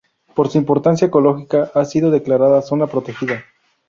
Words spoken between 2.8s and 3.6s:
protegida.